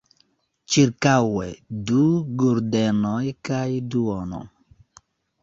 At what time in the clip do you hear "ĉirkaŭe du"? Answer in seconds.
0.75-2.07